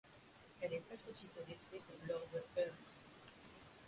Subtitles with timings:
[0.59, 2.73] Elle est presqu'aussitôt détruite lors de heurts.